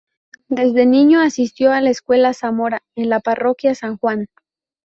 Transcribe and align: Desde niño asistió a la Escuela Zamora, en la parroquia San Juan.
Desde 0.49 0.87
niño 0.87 1.21
asistió 1.21 1.71
a 1.71 1.79
la 1.79 1.91
Escuela 1.91 2.33
Zamora, 2.33 2.81
en 2.95 3.07
la 3.07 3.19
parroquia 3.19 3.75
San 3.75 3.97
Juan. 3.99 4.29